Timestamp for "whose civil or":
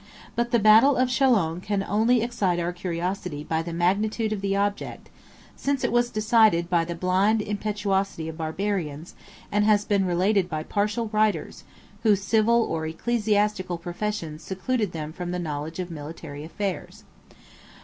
12.01-12.87